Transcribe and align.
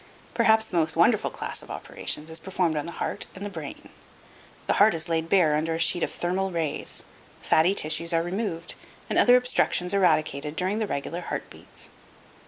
Perhaps 0.33 0.65
the 0.65 0.77
most 0.77 0.95
wonderful 0.95 1.29
class 1.29 1.61
of 1.61 1.69
operations 1.69 2.31
is 2.31 2.39
performed 2.39 2.75
on 2.75 2.87
the 2.87 2.93
heart 2.93 3.27
and 3.35 3.45
the 3.45 3.51
brain. 3.51 3.89
The 4.65 4.73
heart 4.81 4.95
is 4.95 5.07
laid 5.07 5.29
bare 5.29 5.55
under 5.55 5.75
a 5.75 5.79
sheet 5.79 6.01
of 6.01 6.09
thermal 6.09 6.49
rays. 6.49 7.03
Fatty 7.39 7.75
tissues 7.75 8.11
are 8.11 8.23
removed 8.23 8.73
and 9.11 9.19
other 9.19 9.35
obstructions 9.37 9.93
eradicated 9.93 10.55
during 10.55 10.79
the 10.79 10.87
regular 10.87 11.21
heart 11.21 11.47
beats. 11.51 11.91